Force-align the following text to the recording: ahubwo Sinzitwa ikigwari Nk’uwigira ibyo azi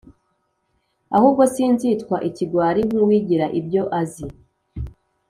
ahubwo 1.15 1.41
Sinzitwa 1.53 2.15
ikigwari 2.29 2.81
Nk’uwigira 2.87 3.45
ibyo 3.59 3.83
azi 3.99 4.27